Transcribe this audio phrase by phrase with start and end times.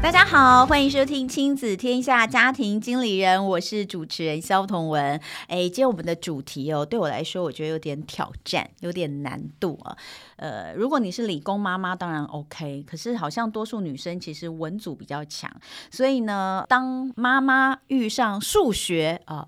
[0.00, 5.20] 大家好，欢迎收听《亲子天下家庭经理人》，我是主持人肖彤雯。
[5.48, 9.96] 哎，今天我们的主题哦，对我来说，我觉得有点挑战，有点难度啊。
[10.36, 15.50] 呃，如果你是理工妈妈，当然 OK，可是好像多数女生其实文组比较强，
[15.90, 19.44] 所以呢，当妈妈遇上数学啊。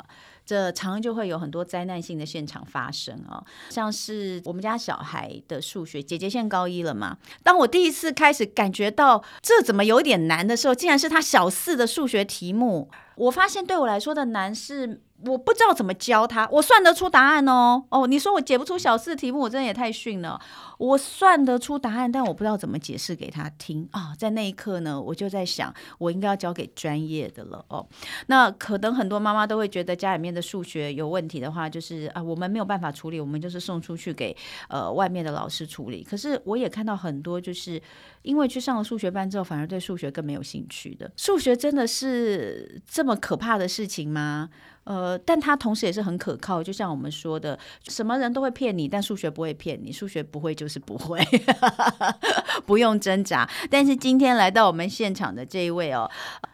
[0.50, 7.16] 这常常就会有很多灾难性的现场发生哦，像是我们家小孩的数学，姐姐现在高一了嘛。
[7.44, 12.90] 当我第一次开始感觉到这怎么有点难的时候，竟然是他小四的数学题目。
[13.14, 15.02] 我发现对我来说的难是。
[15.26, 17.84] 我不知道怎么教他，我算得出答案哦。
[17.90, 20.40] 哦，你说我解不出小四题目，我真的也太逊了。
[20.80, 24.14] 我算得出答案，但我不知道怎么解释给他听啊。
[24.16, 27.86] 在那一刻呢，我就在想，我应该要交给专业的了哦。
[28.28, 34.34] 那可能很多妈妈都会觉得家里面的数学有问题的话，就是啊，我们没有办法处理，我们就是送出去给
[34.70, 36.02] 呃外面的老师处理。
[36.02, 37.80] 可是我也看到很多，就是
[38.22, 41.12] 因为去上了数学班之后，反而对数学更没有兴趣的。
[41.14, 44.48] 数学真的是这么可怕的事情吗？
[44.84, 47.56] 呃，但它同时也是很可靠，就像我们说的，
[47.86, 51.20] 什么人都会骗你，但数学不会骗你，数学不会就是不会，
[52.64, 53.50] 不用挣扎。
[53.68, 56.08] 但是今天来到我们现场的这一位哦，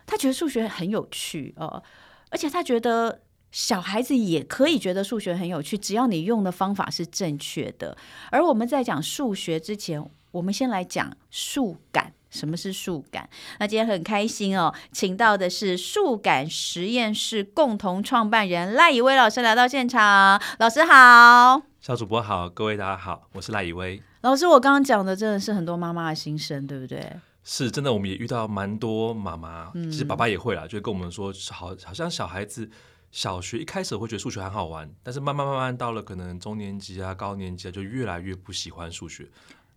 [0.07, 1.83] 他觉得数学很有趣哦，
[2.31, 3.21] 而且他觉得
[3.53, 7.97] 小孩子也可以觉得数学很有趣，只要你用的方法是正确的。
[8.31, 12.15] 而我们在讲数学之前，我们先来讲数感。
[12.29, 13.27] 什么是数感？
[13.61, 20.39] 那今天很开心哦，请到的是数感实验室共同创办人赖以威老师来到现场。
[20.59, 24.45] 老师好，小主播好，各位大家好，我是赖以威老师。
[24.45, 27.01] 我刚刚讲的真的是很多妈妈的心声，对不对？
[27.45, 32.69] 是真的，我们也遇到蛮多妈妈，嗯、其实爸爸也会啦，就跟我们说，好，好像小孩子
[33.13, 39.29] 小学一开始会觉得数学很好玩，但是慢慢慢慢到了可能中年级啊、高年级啊，就越来越不喜欢数学。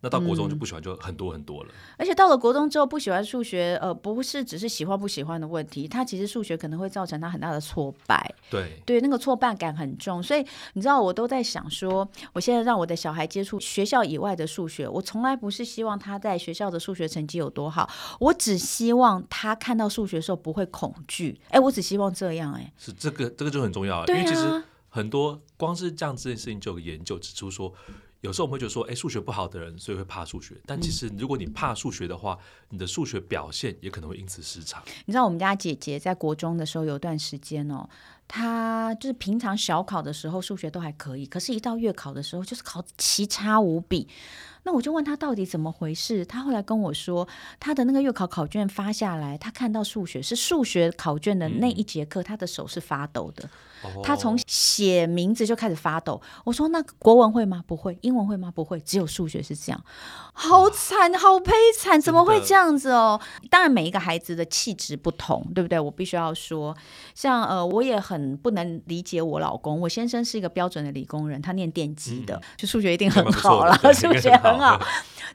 [0.02, 1.70] 那到国中就不喜欢，就很多很多了。
[1.70, 1.96] 嗯。
[1.98, 8.34] 而且到了国中之后，不喜欢数学，呃，不是只是喜欢不喜欢的问题，他其实数学可能会造成他很大的挫败。
[8.50, 10.24] 对对，那个挫败感很重。
[10.24, 17.90] 所以你知道，我都在想说，我现在让我的小孩接触学校以外的数学，我从来不是希望他在学校的数学成绩有多好，
[18.20, 21.40] 我只希望他看到数学的时候不会恐惧。
[21.50, 22.54] 哎，我只希望这样。
[22.54, 23.98] 哎，是这个，这个就很重要。
[23.98, 24.06] 啊。
[24.08, 27.74] 因为其实很多光是这样这件事情就有研究指出说。
[28.22, 30.56] 有时候我们会觉得说，哎，数学不好的人，所以会怕数学。
[30.66, 32.38] 但其实，如果你怕数学的话，
[32.70, 34.84] 你的数学表现也可能会因此失常。
[35.06, 37.88] 你知道，我们家姐姐在国中的时候有段时间哦，
[38.28, 44.08] 她就是平常小考的时候数学都还可以，可是一到月考的时候，就是考奇差无比。
[44.64, 47.28] 那我就问他到底怎么回事，他后来跟我说，
[47.60, 53.50] 他的那个月考考卷发下来，他看到数学是数学考卷的那一节课，他的手是发抖的。
[54.04, 56.22] 他从写名字就开始发抖。
[56.44, 57.64] 我说：“那国文会吗？
[57.66, 57.98] 不会。
[58.02, 58.52] 英文会吗？
[58.54, 58.78] 不会。
[58.82, 59.82] 只有数学是这样，
[60.34, 63.18] 好惨，好悲惨，怎么会这样子哦？
[63.50, 65.80] 当然，每一个孩子的气质不同，对不对？
[65.80, 66.76] 我必须要说，
[67.16, 69.80] 像呃，我也很不能理解我老公。
[69.80, 74.80] 我先生是一个标准的理工人，他念电机的，嗯、就数学一定很好了，数学很好。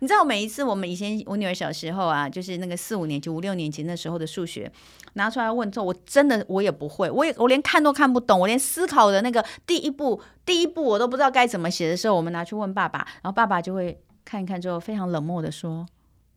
[0.00, 4.70] 你知道，每一次我们以前我女儿小时候啊，就是那个四五年级、五六年级那时候的数学。”
[5.16, 15.86] 拿出来问之后，我真的我也不会，我也我连看都看不懂，我连思考的那个第一步 第一步我都不知道该怎么写的时候，我们拿去问爸爸，然后爸爸就会看一看之后，非常冷漠的说：“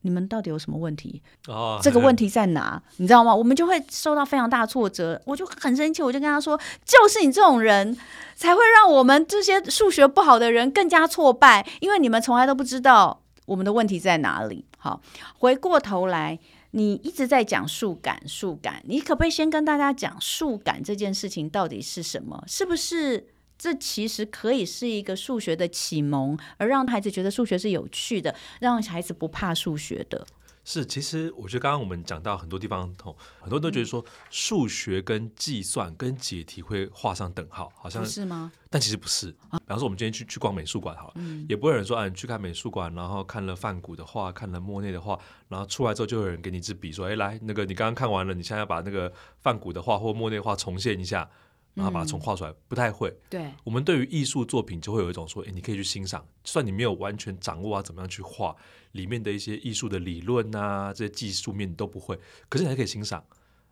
[0.08, 1.22] 你们到底有什么问题？
[1.48, 2.82] 哦，这个问题在哪？
[2.96, 7.98] 你知道吗？”我们就会受到非常大的挫折，我就很生气，我就跟他说：“就是你这种人
[8.34, 15.02] 才会让我们这些数学不好的人更加挫败，因为你们从来都不知道我们的问题在哪里。”好，
[15.38, 16.40] 回过头来。
[16.72, 22.44] 你一直在讲数感，数感，你可不可以先跟大家讲数感这件事情到底是什么？
[22.46, 23.26] 是不是
[23.58, 30.28] 这其实可以是一个数学的启蒙，而让孩子觉得数学是有趣的，让孩子不怕数学的？
[30.64, 32.94] 是，其实我觉得刚刚我们讲到很多地方，
[33.40, 38.52] 很多人都觉得说数学跟计算跟解题会画上等号，好像是吗？
[38.70, 39.32] 但其实不是。
[39.32, 41.14] 比方说，我们今天去去逛美术馆，好了，
[41.48, 45.18] 也不会有人说啊，你去看美术馆，然后看了梵谷的画，看了莫内的画，
[45.48, 49.10] 然后出来之后就有人给你一支笔，说，哎，来，那个你刚刚看完了，你现在要把那个
[49.40, 51.30] 梵谷的画或莫内画重现一下。
[51.78, 53.16] 然后把它重画出来，不太会。
[53.30, 58.56] 对，我们对于艺术作品就会有一种说，哎，你可以去欣赏，就算你没有完全掌握啊，怎么样去画
[58.94, 62.20] 里面的一些艺术的理论啊，这些技术面你都不会，
[62.50, 63.24] 可是你还可以欣赏。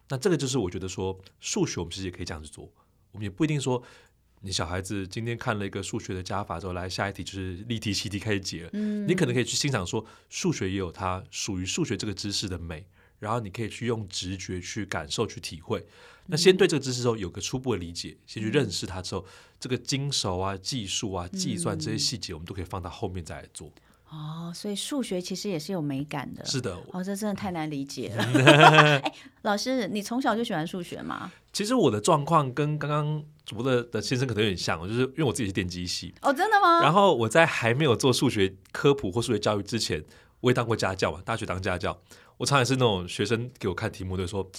[0.07, 2.71] 那这个就是我觉得说，数学我们其实也可以这样子做，
[3.11, 3.81] 我们也不一定说
[4.41, 8.69] 你小孩子今天看了一个数学的加法之后，来下一题就是例题、习题开始解了。
[8.73, 12.85] 嗯，你可能可以去欣赏说，数学也有它属于数学这个知识的美，
[13.17, 15.83] 然后你可以去用直觉去感受、去体会。
[16.27, 19.25] 那先对这个知识之后有个初步的理解，先去认识它之后，
[19.59, 23.71] 这个精熟啊、技术啊、计算这些细节，我们都可以放到后面再来做。
[24.09, 26.45] 哦，所以数学其实也是有美感的。
[26.45, 28.23] 是的，哦，这真的太难理解了。
[29.01, 31.31] 哎，老师，你从小就喜欢数学吗？
[31.51, 36.13] 其实我的状况跟刚刚主播的的先生可能有点像，就是因为我自己是电机系。
[36.21, 36.81] 哦，真的吗？
[36.81, 40.03] 然后我在还没有做数学科普或数学教育之前，
[40.39, 41.99] 我也当过家教嘛，大学当家教。
[42.37, 44.49] 我常常是那种学生给我看题目，就说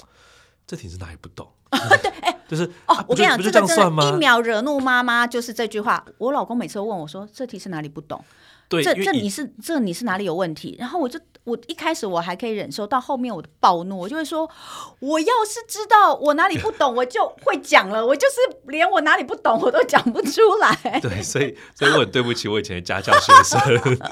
[0.66, 1.48] 这题是哪里不懂？
[1.70, 6.04] 对，哎，就是哦，啊、我跟你讲，这个真的，一秒惹怒妈妈就是这句话。
[6.18, 8.24] 我老公每次都问我说，这题是哪里不懂？
[8.68, 10.76] 对，这这你是这你是哪里有问题？
[10.78, 14.50] 然后我就我一开始我还可以忍受，到后面我的暴怒，我就会说，
[14.98, 18.04] 我要是知道我哪里不懂，我就会讲了。
[18.04, 20.74] 我就是连我哪里不懂我都讲不出来。
[21.00, 23.60] 对，所以所以我很对不起我以前的家教学生。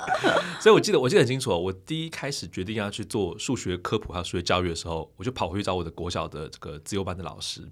[0.62, 7.62] 所以我记得我记得很清楚，我第一开始决定要去做数学科普还有数学教育的时候，我就跑回去找我的国小的这个自由班的老师，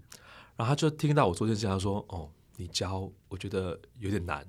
[0.56, 4.44] 然后他就听到我做这件事，他说：“哦，你教我觉得有点难。”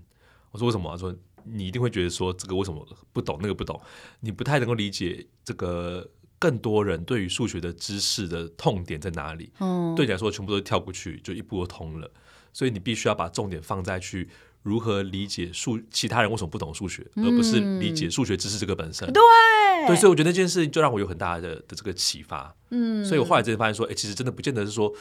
[0.49, 1.13] 我说：“为什么？”他说。
[1.45, 3.79] 你一定会觉得说这个为什么不懂，那个不懂，
[4.21, 6.09] 你不太能够理解这个
[6.39, 9.51] 更多人对于数学的知识的痛点在哪里。
[9.59, 12.09] 嗯，对你来说全部都跳过去就一步就通了，
[12.51, 14.29] 所以你必须要把重点放在去
[14.61, 19.11] 如何理解数其他人为什么不懂数学，而不是理解数学知识这个本身。
[19.11, 19.21] 对，
[19.87, 22.55] 对，所以我觉得那件事就让我有很大的的这个启发。
[22.69, 24.93] 嗯，所以我后来真的发现说，哎，其实真的不见得是说。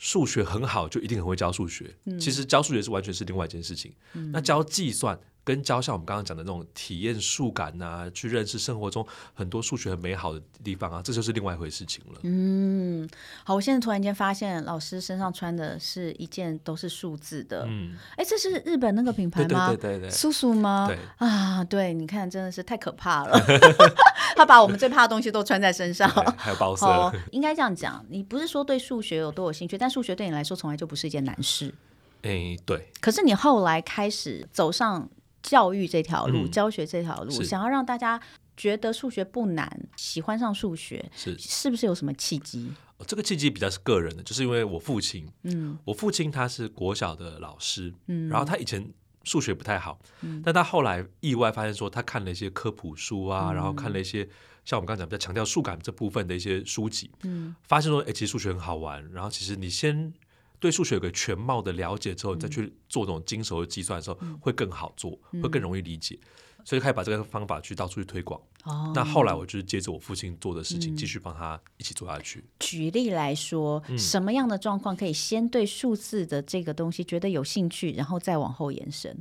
[0.00, 1.92] 数学很好，就一定很会教数学。
[2.04, 3.92] 嗯、其实教数学是完全是另外一件事情。
[4.12, 5.18] 嗯、那教计算
[5.48, 12.20] 跟教像我们刚刚讲的那种体验数感啊，去认识生活中很多数学很美好的地方啊，这就是另外一回事情了。
[12.24, 13.08] 嗯，
[13.44, 17.64] 好，我现在突然间发现老师身上穿的是一件都是数字的。
[17.66, 19.68] 嗯，哎，这是日本那个品牌吗？
[19.68, 20.86] 对对对对，苏苏吗？
[20.86, 23.40] 对啊，对，你看真的是太可怕了。
[24.36, 26.06] 他把我们最怕的东西都穿在身上，
[26.36, 26.86] 还有包色。
[27.30, 31.74] 应该这样讲，你不是说对数学有多有兴趣，但数学对你来说从来就不是一件难事。
[32.20, 32.90] 哎，对。
[33.00, 35.08] 可是你后来开始走上
[35.48, 38.20] 教育这条路，嗯、教学这条路，想要让大家
[38.56, 42.70] 觉得数学不难，喜欢上数学，是是不是有什么契机？
[43.06, 48.92] 这个契机比较是个人的，就是因为我父亲，嗯，我父亲他是国小的老师，嗯，然后他以前。
[49.24, 54.26] 数学不太好，嗯、但他后来意外发现说，他看了一些科普书啊，嗯、然后看了一些
[54.64, 59.06] 像我们刚才讲比较强调数感这部分的一些书籍，嗯、发现说，哎，其实数学很好玩。
[59.12, 60.10] 然后其实你先
[60.60, 66.18] 对数学有个全貌的了解之后，你再去做这种精熟的计算的时候，嗯、会更好做，会更容易理解。
[66.22, 66.28] 嗯
[66.64, 68.38] 所以，可以把这个方法去到处去推广。
[68.64, 72.44] 哦，那后来我就是接着我父亲做的事情，继续帮他一起做下去。
[72.58, 79.16] 举例来说，什么样的状况可以先对数字的这个东西觉得有兴趣，然后再往后延伸？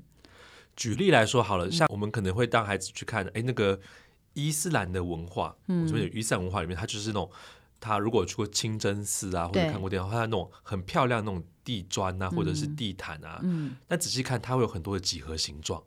[0.75, 3.79] 举例来说，好了，像我们可能会当孩子去看，哎，那个
[4.33, 7.31] 伊斯兰的文化，嗯，我说伊斯兰文化里面，它就是那种，
[7.79, 15.83] 他如果去过清真寺啊，或者看过电影，他那种很漂亮那种地砖啊，或者是地毯啊，嗯，但仔细看，它会有很多的几何形状。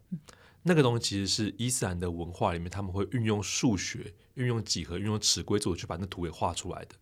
[0.62, 6.94] 那个东西其实是伊斯兰的文化里面，他们会运用数学、运用几何、运用尺规作去把那图给画出来的。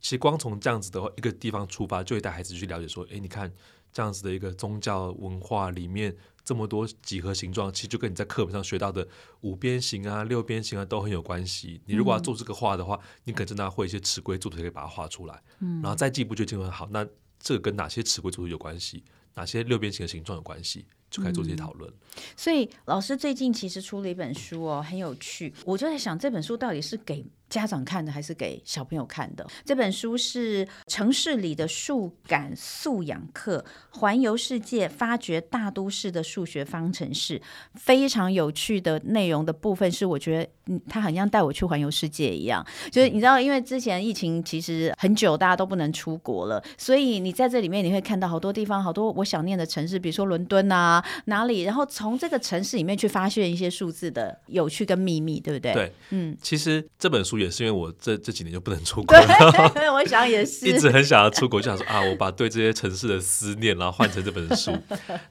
[0.00, 3.50] 其实光从这样子的话，一个地方出发，就会带孩子去了解说：哎，你看
[3.96, 6.14] 这样子的一个宗教文化里面
[6.44, 9.08] 这么多几何形状，其实就跟你在课本上学到的
[9.40, 11.80] 五边形啊、六边形啊都很有关系。
[11.86, 15.42] 你如果要做这个画的话，嗯、你可能真的要会一些尺规作图，可以把它画出来。
[15.60, 17.06] 嗯，然后再进一步就进入好，那
[17.40, 19.02] 这个跟哪些尺规作图有关系？
[19.32, 20.84] 哪些六边形的形状有关系？
[21.08, 21.90] 就开始做这些讨论。
[22.36, 25.54] 所以老师最近其实出了一本书哦，很有趣。
[25.64, 29.46] 我就在想，这本书到底是给家长看的还是给小朋友看的？
[29.64, 37.38] 这本书是《城市里的数感素养课：环游世界，发掘大都市的数学方程式》。
[37.74, 42.66] 非常有趣的内容的部分是，我觉得嗯，它好像带我去环游世界一样。
[42.90, 55.72] 就是你知道，因为之前疫情其实很久，大家都不能出国了，所以你在这里面你会看到好多地方，好多我想念的城市，比如说伦敦啊，哪里，然后从这个城市里面去发现一些数字的有趣跟秘密，对不对？
[55.72, 64.72] 对，嗯，其实这本书也是因为我这这几年就不能出国了，对， 我想也是， 一直很想要出国，就想说啊，我把对这些城市的思念，然后换成这本书。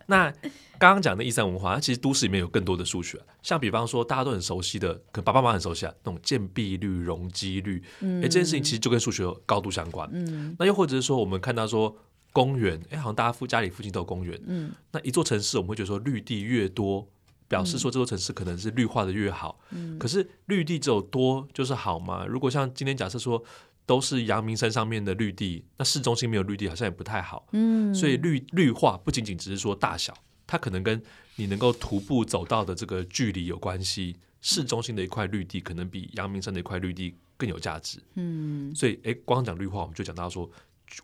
[0.07, 0.31] 那
[0.77, 10.09] 刚刚讲的伊斯兰文化，它其实都市里面有更多的数学，像比方说大家都很熟悉的，可能爸爸妈妈很熟悉啊，那种建蔽率、容积率，哎，这件事情其实就跟数学有高度相关。
[10.11, 11.97] 嗯，那又或者是说，我们看到说。
[12.35, 14.37] 公园，哎，好像大家附家里附近都有公园。
[14.45, 17.07] 嗯，那一座城市，我们会觉得说绿地越多，
[17.47, 19.59] 表示说这座城市可能是绿化的越好。
[19.71, 22.25] 嗯，可是绿地只有多就是好吗？
[22.25, 23.43] 如果像今天假设说
[23.85, 27.47] 都是阳明山上面的绿地，那市中心没有绿地，好像也不太好。
[27.51, 30.13] 嗯，所以绿绿化不仅仅只是说大小，
[30.47, 31.01] 它可能跟
[31.35, 34.15] 你能够徒步走到的这个距离有关系。
[34.41, 37.99] 市中心的一块绿地，可能比阳明山的一块绿地更有价值。
[38.13, 40.47] 嗯，所以诶，光讲绿化，我们就讲到说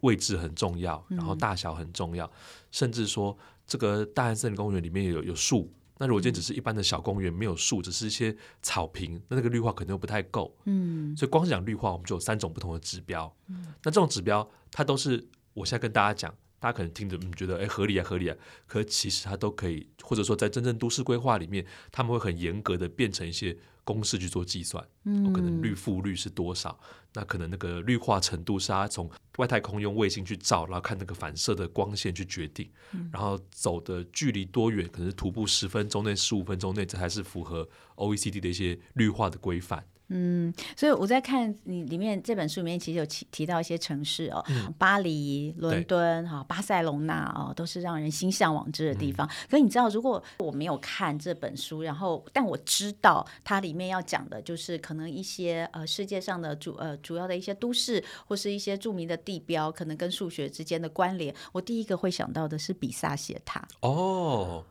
[0.02, 2.32] 位置很重要，然后大小很重要，嗯、
[2.70, 5.72] 甚至说这个大安森林公园里面有有树。
[6.02, 10.58] 那如果今天只是一般的小公园，没有树，只是一些草坪，那那个绿化可能又不太够。
[10.66, 13.32] 嗯，所以光是讲绿化，我们就有三种不同的指标。
[13.50, 24.86] 嗯，那这种指标，它都是我现在跟大家讲，大家可能听着嗯觉得哎合理啊合理啊，可其实它都可以，或者说在真正都市规划里面，他们会很严格的变成一些公式去做计算。
[25.04, 26.80] 嗯，可能绿覆率是多少？
[27.14, 39.86] 那可能那个绿化程度是它从外太空用卫星去照，然后看那个反射的光线去决定，嗯、然后走的距离多远，可能是徒步十分钟内、十五分钟内，这才是符合 OECD 的一些绿化的规范。
[40.14, 49.26] 嗯，所以我在看你里面这本书里面，其实有提提到一些城市哦，嗯、巴黎、伦敦、哈、巴塞隆纳哦，都是让人心向往之的地方。
[49.26, 64.66] 嗯、可是你知道，如果我没有看这本书，然后但我知道它里面要讲的就是可能一些呃世界上的主呃主要的一些都市或是一些著名的地标，可能跟数学之间的关联，我第一个会想到的是比萨斜塔哦。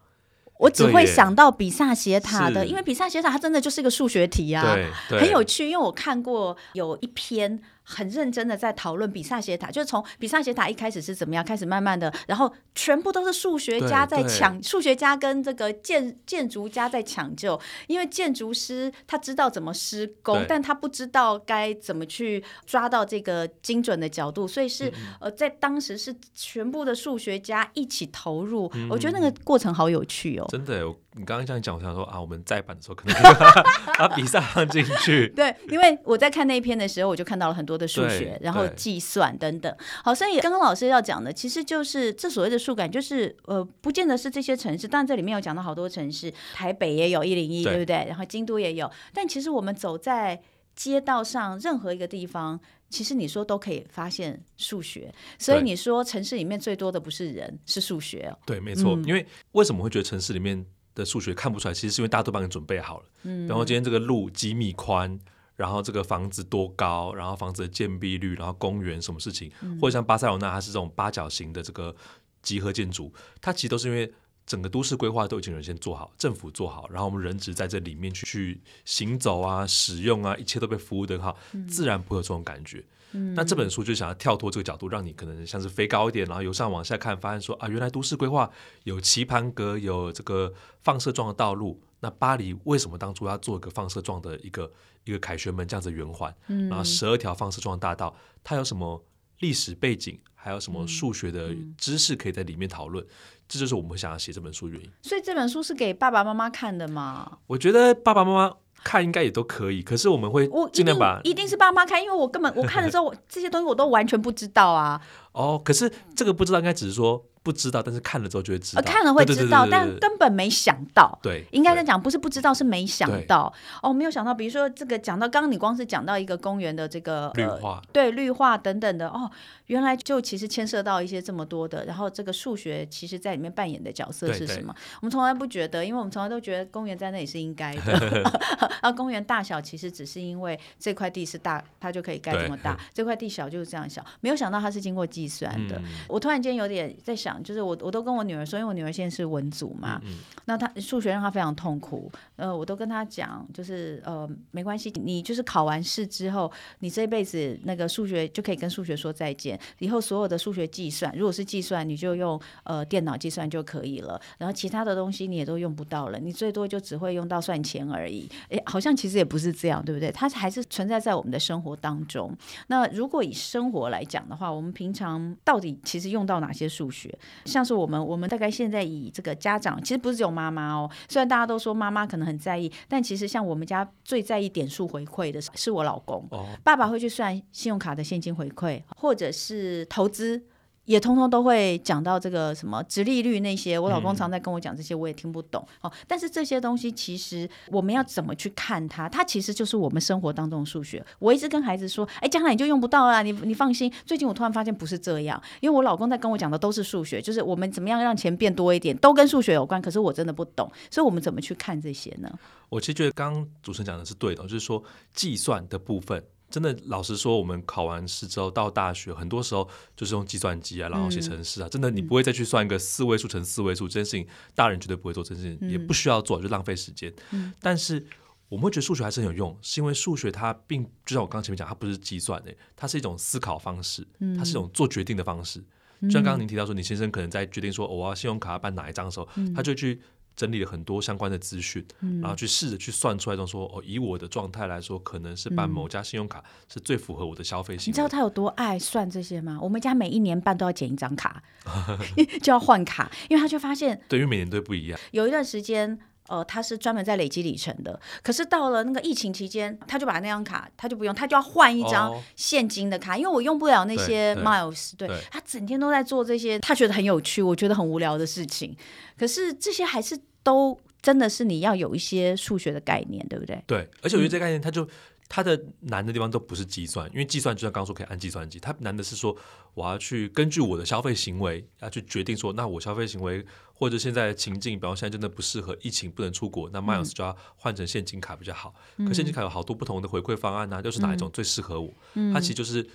[0.60, 4.76] 我只会想到比萨斜塔的，因为比萨斜塔它真的就是一个数学题啊，
[5.08, 5.68] 很有趣。
[5.68, 7.60] 因为我看过有一篇。
[7.82, 30.46] 很认真的在讨论比萨斜塔，就是从比萨斜塔一开始是怎么样，开始慢慢的，然后全部都是数学家在抢，数学家跟这个建建筑家在抢救，因为建筑师他知道怎么施工，但他不知道该怎么去抓到这个精准的角度，所以是、嗯、呃在当时是全部的数学家一起投入，嗯、我觉得那个过程好有趣哦。
[30.48, 30.84] 真的，
[31.16, 33.14] 你刚刚这样讲，我想说啊，我们再版的时候可能
[33.98, 35.26] 把比赛放进去。
[35.34, 37.80] 对，因为我在看那一篇的时候，我就看到了很多。
[37.80, 39.74] 的数学，然后计算等等，
[40.04, 48.04] 好，所以刚刚老师要讲的，其实就是这所谓的数感，就是呃，不见得是这些城市，但这里面有讲到好多城市，台北也有一零一，对不对？
[48.06, 50.38] 然后京都也有，但其实我们走在
[50.76, 55.10] 街道上，任何一个地方，其实你说都可以发现数学。
[55.38, 58.36] 所以你说城市里面最多的不是人，是数学哦。
[58.44, 58.94] 对，没错。
[58.94, 60.62] 嗯、因为为什么会觉得城市里面
[60.94, 61.74] 的数学看不出来？
[61.74, 63.06] 其实是因为大家都帮你准备好了。
[63.22, 63.46] 嗯。
[63.46, 65.18] 然后今天这个路几米宽。
[65.56, 67.12] 然后这个房子多高？
[67.12, 69.52] 然后房子的建蔽率，然后公园什么事情？
[69.78, 71.94] 或者像巴塞罗那，它是这种八角形的这个
[72.40, 74.10] 集合建筑，它其实都是因为
[74.46, 81.36] 整个都市规划都已经有人先做好，政府做好，然后我们人只在这里面去去行走啊、使用啊，一切都被服务的好，
[81.68, 82.78] 自然不会有这种感觉。
[82.78, 88.50] 嗯，那这本书就想要跳脱这个角度，让你可能像是飞高一点，然后由上往下看，发现说啊，原来都市规划
[88.84, 90.52] 有棋盘格，有这个
[90.82, 91.80] 放射状的道路。
[92.00, 94.72] 那巴黎为什么当初要做一个放射状的一个
[95.04, 96.34] 一个凯旋门这样子圆环？
[96.46, 99.04] 嗯，然后十二条放射状大道，它有什么
[99.40, 103.04] 历史背景，还有什么数学的知识可以在里面讨论？
[103.04, 103.10] 嗯嗯、
[103.46, 104.90] 这就是我们想要写这本书原因。
[105.02, 107.38] 所以这本书是给爸爸妈妈看的吗？
[107.46, 115.00] 我觉得爸爸妈妈看应该也都可以，可是我们会尽量把一定是爸妈看，因为我根本我看的时候，我，这些东西我都完全不知道啊。
[115.32, 117.24] 哦，可是这个不知道应该只是说。
[117.42, 118.82] 不知道，但是看了之后就会知道。
[118.82, 121.18] 看了会知道，但根本没想到。
[121.22, 123.50] 对，应该在讲不是不知道，是没想到。
[123.82, 129.30] 哦，没有想到，比如说这个讲到刚刚，你光是讲到一个公园的这个绿化，对绿化等等的哦，
[129.70, 131.84] 原来就其实牵涉到一些这么多的。
[131.84, 134.74] 然后这个数学其实在里面扮演的角色是什么？
[135.00, 138.22] 我们从来不觉得，因为我们从来都觉得公园在那里是应该的。
[138.82, 144.04] 啊，公园大小其实只是因为这块地是大，它就可以盖这么大；这块地小就是这样小。
[144.20, 145.80] 没有想到它是经过计算的。
[146.08, 147.30] 我突然间有点在想。
[147.42, 152.10] 就是我，我都跟我女儿说，因为我女儿现在是文组嘛，嗯嗯，那她数学让她非常痛苦。
[152.36, 156.50] 呃，我都跟她讲，就是呃，没关系，你就是考完试之后，
[156.80, 159.59] 你这辈子那个数学就可以跟数学说再见。
[159.78, 164.20] 以后所有的数学计算，如果是计算，你就用呃电脑计算就可以了。
[164.38, 168.28] 然后其他的东西你也都用不到了，你最多就只会用到算钱而已。
[168.48, 170.10] 诶，好像其实也不是这样，对不对？
[170.12, 172.36] 它还是存在在我们的生活当中。
[172.68, 177.16] 那如果以生活来讲的话，我们平常到底其实用到哪些数学？
[177.44, 180.90] 像是我们，我们大概现在以这个家长，其实不是只有妈妈哦。
[181.08, 186.26] 虽然大家都说妈妈可能很在意，但其实像我们家最在意点数回馈的是我老公。
[186.30, 189.49] 哦，爸爸会去算信用卡的现金回馈，或者是
[189.86, 190.42] 投资。
[190.86, 195.92] 也通通都会讲到这个什么直利率那些，我老公常在跟我讲这些，我也听不懂哦。
[196.08, 199.08] 但是这些东西其实我们要怎么去看它？
[199.08, 201.04] 它其实就是我们生活当中的数学。
[201.20, 203.92] 我一直跟孩子说，哎，将来你就用不到了，你你放心。
[204.04, 209.80] 最近我突然发现不是这样，因为我老公在跟我讲的都是数学，就是我们怎么样让钱变多一点，都跟数学有关。
[209.80, 212.28] 可是我真的不懂，所以我们怎么去看这些呢？
[212.68, 214.82] 我其实觉得刚刚主持人讲的是对的，就是说
[215.14, 216.24] 计算的部分。
[216.50, 221.68] 真的，老实说，我们考完试之后到大学，很多时候就是用计算机啊，然后写程式啊。
[221.68, 227.12] 嗯、真的，你不会再去算一个四位数乘四位数，这件事情大人绝对不会做，这件事情、嗯、也不需要做，就浪费时间。
[227.30, 228.04] 嗯、但是
[228.48, 235.62] 我们会觉得数学还是很有用，是因为数学它并就像我刚刚前面讲，它不是计算的，它是一种思考方式，它是一种做决定的方式。
[236.00, 240.00] 嗯、就像刚刚您提到说，你先生可能在决定说我要信用卡要办哪一张的时候，嗯、他就去。
[240.40, 247.90] 整理了很多相关的资讯，嗯、然后去试着去算出来，这种说哦，以我的状态来说，可能是办某家信用卡是最符合我的消费性。
[247.90, 249.58] 你知道他有多爱算这些吗？
[249.60, 251.42] 我们家每一年办都要剪一张卡，
[252.40, 254.98] 就要换卡，因为他就发现，对，因为每年都不一样。
[255.10, 264.92] 有一段时间，呃，他是专门在累积里程的，可是到了那个疫情期间，他就把那张卡他就不用，他就要换一张现金的卡，哦、因为我用不了那些 miles。
[264.96, 268.74] 对，对他整天都在做这些，他觉得很有趣，我觉得很无聊的事情。
[269.18, 270.18] 可是这些还是。
[270.42, 273.62] 都真的是你要有一些数学的概念，对不对？
[273.66, 274.88] 对，而且我觉得这个概念，它就、嗯、
[275.28, 279.36] 它的难的地方都不是计算，因为计算就像刚刚说可以按计算机，它难的是说
[279.74, 288.74] 我要去根据我的消费行为要去决定说，那我消费行为或者现在的情境，比方现在真的不适合疫情不能出国，那 Miles 就要换成现金卡比较好。
[288.98, 291.94] 嗯、可现金卡有好多不同的回馈方案呢、啊，就是哪一种最适合我？
[292.14, 292.86] 嗯、它其实就是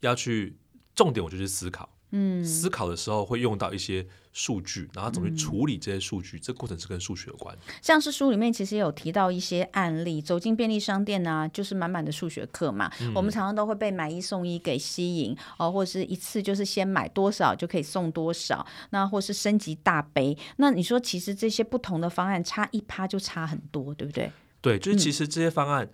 [0.00, 0.56] 要去
[0.94, 1.88] 重点，我就去思考。
[2.10, 7.56] 嗯，思考的时候会用到一些数据，然后怎么去处理这些数据，嗯、这个过程是跟数学有关。
[7.80, 12.90] 像是书里面其实有提到一些案例，走进便利商店啊，就是满满的数学课嘛。
[13.00, 20.36] 嗯、我们常常都会被买一送一给吸引哦，或者是一次就是先买多少就可以送多少，那或是升级大杯。
[20.56, 24.32] 那你说其实这些不同的方案差一趴就差很多，对不对？
[24.60, 25.90] 对，就是其实这些方案、嗯、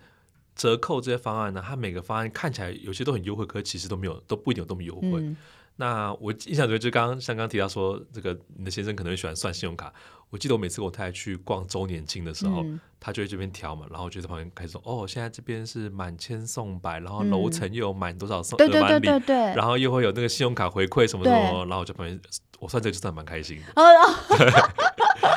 [0.55, 5.19] 折扣这些方案呢，它每个方案看起来有些都很优惠，可是其实都没有都不一定有那么优惠。
[5.19, 5.37] 嗯
[5.81, 9.91] 那我印象中就刚刚像刚刚提到说，这个你的先生可能喜欢算信用卡。
[10.29, 22.17] 我记得我每次跟我太太去逛周年庆的时候，嗯、他就会这边挑嘛，然后就在旁边开始说：“哦，现在这边是满千送百，然后楼层又有满多少送百，对对，对然后又会有那个信用卡回馈什么什么，然后我就旁边
[22.61, 23.73] 我算这个就算蛮开心的。
[23.75, 23.83] 哦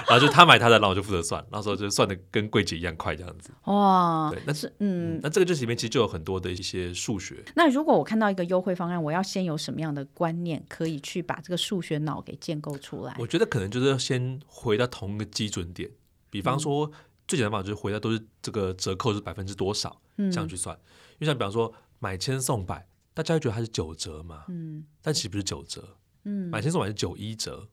[0.07, 3.50] 然后就他买他的，然后我就负责算，那时候就算的跟柜姐一样快这样子。
[3.64, 7.42] 哇，对，那是嗯，那这个就是里面其实就有很多的一些数学。
[7.57, 13.16] 那如果我看到一个优惠方案，我要先有什么样的观念，可以去把这个数学脑给建构出来？
[13.18, 15.90] 我觉得可能就是要先回到同一个基准点，
[16.29, 16.92] 比方说、嗯、
[17.27, 20.77] 最简单的方法就是回到都是这个折扣是百分之多少，这样去算。
[20.77, 27.68] 嗯、因为像比方说买千送百，大家会觉得它是九折嘛，嗯，但其实不是九折，嗯，买千送百是九一折。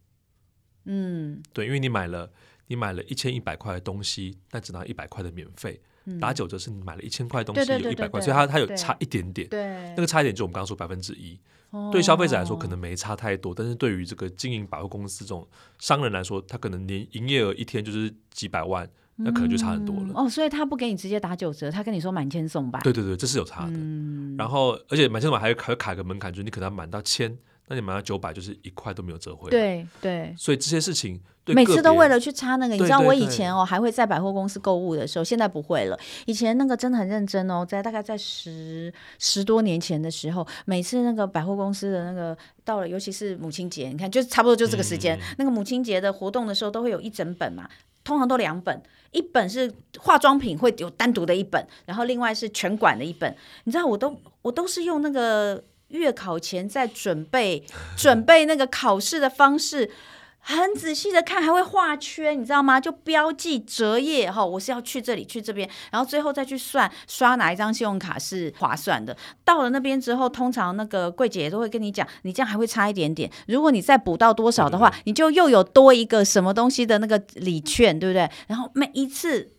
[0.85, 2.31] 嗯，对，因为你买了
[2.67, 20.13] 你买了一千一百块的东西，但只拿一百块的免费，嗯、打九折是你买了一千块东西有一百块，所以它它有差一点点，对，那个差一点就我们刚刚说百分之一，哦、对消费者来说可能没差太多，但是对于这个经营百货公司这种商人来说，他可能年营业额一天就是几百万，那可能就差很多了。
[20.15, 23.73] 哦，所以他不给你直接打九折，他跟你说满千送百，对对对，这是有差的。
[23.75, 27.37] 嗯、然后而且满千送百还有还有卡个门槛，就是你可能要满到千。
[27.67, 35.97] 那你买到九百就是一块都没有折回，对对，所以这些事情每次都为了去差那个，你知道我以前哦还会在百货公司购物的时候，现在不会了。
[36.25, 47.69] 以前那个真的很认真哦，在大概在十十多年前的时候，每次那个百货公司的那个到了，尤其是母亲节，你看就差不多就这个时间，嗯、那个母亲节的活动的时候，都会有一整本嘛，
[48.03, 55.63] 通常都两本，一本是化妆品会有单独的一本，然后另外是全馆的一本，你知道我都我都是用那个。
[55.91, 57.63] 月考前在准备
[57.97, 59.91] 准备那个考试的方式，
[60.39, 62.81] 很仔细的看，还会画圈，你知道吗？
[62.81, 69.15] 就标记折页哈，我是要去这里去这边，然后最后再去算刷哪一张信用卡是划算的。
[69.45, 73.29] 到了那边之后，通常那个柜姐也都会跟你讲，你这样还会差一点点。
[73.47, 78.27] 如果你再补到多少的话，对对对，你就又有多一个什么东西的那个礼券，对不对？
[78.47, 79.51] 然后每一次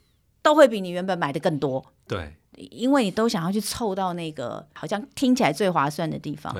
[0.42, 1.84] 都会比你原本买的更多。
[2.08, 2.34] 对。
[2.56, 6.54] 因为你都想要去凑到那个好像听起来最划算的地方，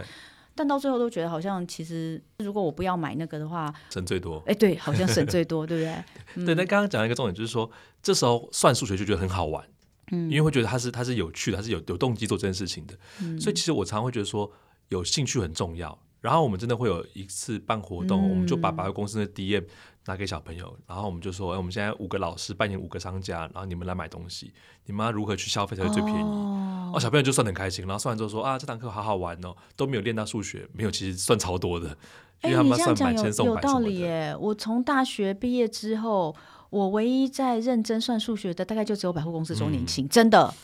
[0.54, 4.42] 但到最后都觉得好像其实如果我不要买那个的话，省最多。
[4.46, 6.04] 哎，对，好像省最多，对不对？
[6.36, 6.54] 嗯、对。
[6.54, 7.70] 那刚刚讲了一个重点，就是说
[8.02, 9.64] 这时候算数学就觉得很好玩，
[10.12, 12.94] 嗯，因为会觉得它是它是有趣的，它是有有动机做这件事情的。
[13.20, 14.50] 嗯、所以其实我常常会觉得说
[14.88, 15.98] 有兴趣很重要。
[16.22, 19.64] 然后我们真的会有一次办活动，嗯、我们就把百货公司的 DM
[20.06, 24.52] 拿给小朋友，然后我们就说：哎，我们现在五个老师扮演五个商家，然后你们来买东西，
[24.86, 26.22] 你们要如何去消费才会最便宜？
[26.22, 31.96] 哦，哦，小朋友就算得很开心，然后算完之后说：啊，这堂课好好玩哦，都没有练到数学，没有，其实算超多的，
[32.44, 33.80] 因为他们算满千送百什么的。
[33.80, 34.36] 有道理耶！
[34.38, 36.34] 我从大学毕业之后，
[36.70, 40.54] 我唯一在认真算数学的，大概就只有百货公司周年庆，嗯、真的。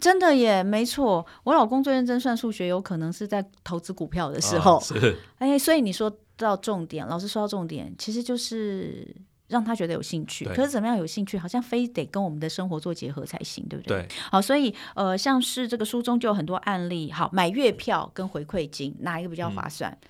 [0.00, 4.82] 真的耶，没错，我老公最认真算数学，有可能是在投资股票的时候。
[5.38, 9.14] 哎、哦，所以你说到重点，老师说到重点，其实就是
[9.48, 10.46] 让他觉得有兴趣。
[10.46, 13.98] 可是怎么样有兴趣，好像非得跟我们的生活做结合才行，对不对？
[13.98, 14.08] 对。
[14.30, 17.12] 好，所以呃，像是这个书中就有很多案例。
[17.12, 19.90] 好，买月票跟回馈金哪一个比较划算？
[19.90, 20.08] 嗯、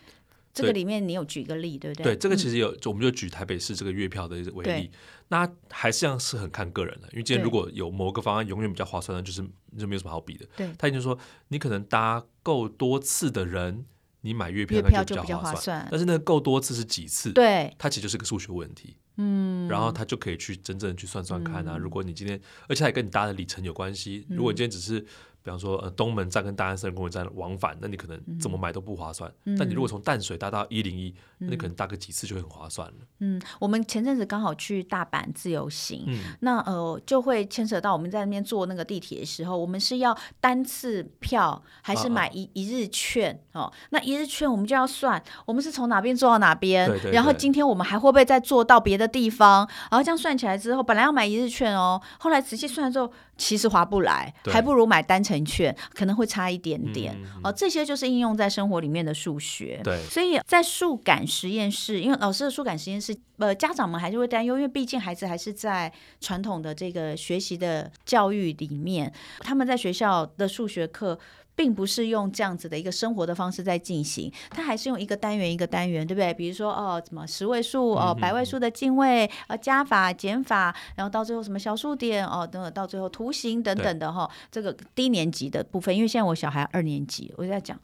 [0.54, 2.04] 这个里面你有举一个例，对不对？
[2.04, 4.90] 对，这个其实有，我们就举台北市这个月票的为例。
[5.30, 9.42] 那还是这样是很看个人的，因为今天如果有某个方案永远比较划算的，就是
[9.78, 10.46] 就没有什么好比的。
[10.56, 10.70] 对。
[10.78, 13.86] 他也就是说，你可能搭够多次的人。
[14.22, 17.32] 你买月票那就比较划算，但是那个够多次是几次？
[17.32, 18.94] 对，它其实就是个数学问题。
[19.16, 21.78] 嗯，然后他就可以去真正去算算看啊。
[21.78, 22.38] 如果你今天，
[22.68, 24.26] 而且还跟你搭的里程有关系。
[24.28, 25.06] 如果你今天只是。
[25.42, 29.30] 比方说，呃，东门站跟大安森林公园站往返，那你可能怎么买都不划算。
[29.44, 32.94] 嗯、但你如果从淡水搭到一零一，那你可能搭个几次就很划算了。
[33.20, 43.42] 嗯，我们前阵子刚好去大阪自由行，嗯、那呃就会牵扯到我们在那边坐那个地铁的时候，我们是要单次票还是买一、啊、一日券？
[43.52, 49.66] 哦，那一日券我们就要算，我们是从哪边坐到哪边，对对对，然后今天我们还会不会再坐到别的地方？
[49.90, 53.10] 然后这样算起来之后，本来要买一日券哦，后来仔细算了之后。
[53.40, 57.14] 其实划不来，还不如买单程券，可能会差一点点。
[57.36, 59.80] 嗯、哦，这些就是应用在生活里面的数学。
[59.84, 71.18] 对，所以在数感实验室，因为老师的数感实验室，呃，家长们还是会担忧，因为毕竟孩子还是在传统的这个学习的教育里面，他们在学校的数学课。
[71.60, 76.32] 并不是用这样子的一个生活的方式在进行，它还是用一个单元一个单元，对不对？
[76.32, 87.78] 比如说哦，什么十位数哦，百位数的进位，呃，加法减法，然后到最后什么小数点哦，等等，到最后图形等等的哈，这个低年级的部分，因为现在我小孩二年级，我就在讲，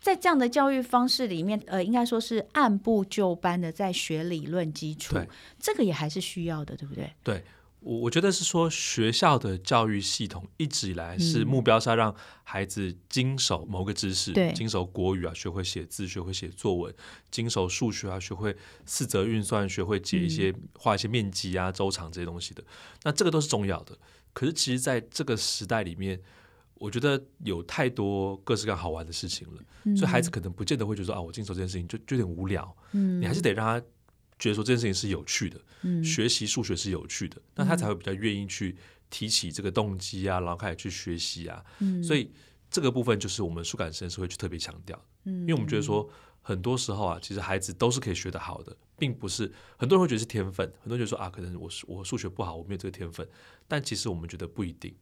[0.00, 5.14] 在这样的教育方式里面，呃，应该说是按部就班的在学理论基础，
[5.60, 7.12] 这个也还是需要的，对不对？
[7.22, 7.44] 对。
[7.82, 12.14] 我我觉得是说，学校的教育系统一直以来是目标是要让
[12.44, 16.92] 孩子经手某个知识，嗯、精熟国语啊，学会写字，学会写作文；
[17.30, 22.62] 经手数学啊，学会四则运算，学会解一些画一些面积啊、周长这些东西的。
[23.02, 23.98] 那这个都是重要的。
[24.32, 26.20] 可是，其实在这个时代里面，
[26.74, 32.76] 我觉得有太多各式各样好玩的事情了，嗯、所以孩子可能不见得会觉得说啊，我经手这件事情就就有点无聊。
[32.92, 33.84] 嗯，你还是得让他。
[34.42, 38.76] 觉得说这件事情是有趣的，嗯、学习数学是有趣的，那他才会比较愿意去
[39.08, 41.64] 提起这个动机啊，然后开始去学习啊。
[41.78, 42.28] 嗯、所以
[42.68, 53.24] 这个部分就是我们数感实验室会去特别强调，嗯、因为我们觉得说很多时候啊，其实孩子都是可以学得好的，并不是很多人会觉得是天分，很多人觉得说啊，可能我我数学不好，我没有这个天分，
[53.68, 54.92] 但其实我们觉得不一定，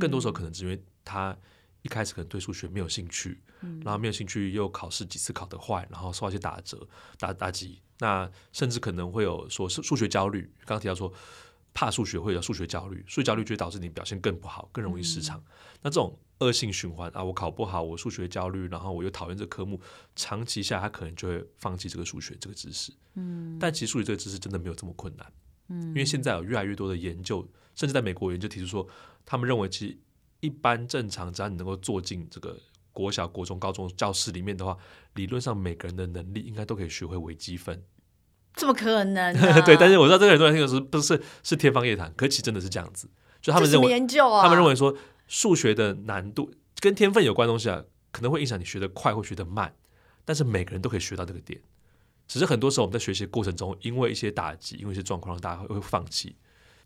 [0.00, 1.36] 更多时候可能是因为他。
[1.82, 6.86] 一开始可能对数学没有兴趣，嗯、然后没有兴趣，又考试几次考得坏，然后受到一些打折、
[7.18, 10.42] 打打击，那甚至可能会有说是数学焦虑。
[10.66, 11.12] 刚刚提到说
[11.72, 15.38] 怕数学会有数学焦虑，数学焦虑就会导致你表现更不好，更容易失常。
[15.38, 15.44] 嗯、
[15.82, 19.80] 那这种恶性循环啊，我考不好，我数学焦虑，然后我又讨厌这个科目，
[20.16, 22.92] 长期下他可能就会放弃这个数学这个知识。
[23.14, 25.32] 嗯，但其实数学这个知识真的没有这么困难。
[25.68, 28.88] 嗯，因为现在有越来越多的研究，甚至在美国研究提出说，
[29.24, 29.98] 他们认为其实。
[30.40, 32.56] 一般正常，只要你能够坐进这个
[32.92, 34.76] 国小、国中、高中教室里面的话，
[35.14, 37.82] 理论上每个人的能力应该都可以学会微积分。
[38.54, 39.60] 怎么可能、啊？
[39.62, 43.08] 对，但是我知道这个很多人听的时候不是是天方夜谭，可其实真的是这样子。
[43.40, 44.96] 就他们认为，研究啊、他们认为说
[45.26, 49.74] 数学的难度跟天分有关的东西啊，可能会影响你学得快或学得慢，
[50.24, 51.60] 但是每个人都可以学到这个点。
[52.26, 56.36] 只是很多时候我们在学习的过程中，因为一些打击，因为一些状况，让大家会会放弃，